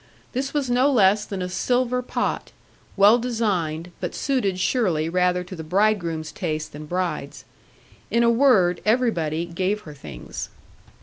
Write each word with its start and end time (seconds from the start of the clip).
This 0.33 0.51
was 0.51 0.67
no 0.67 0.91
less 0.91 1.25
than 1.25 1.43
a 1.43 1.47
silver 1.47 2.01
pot, 2.01 2.51
well 2.97 3.19
designed, 3.19 3.91
but 3.99 4.15
suited 4.15 4.59
surely 4.59 5.09
rather 5.09 5.43
to 5.43 5.55
the 5.55 5.63
bridegroom's 5.63 6.31
taste 6.31 6.71
than 6.73 6.87
bride's. 6.87 7.45
In 8.09 8.23
a 8.23 8.29
word, 8.31 8.81
everybody 8.83 9.45
gave 9.45 9.81
her 9.81 9.93
things. 9.93 10.49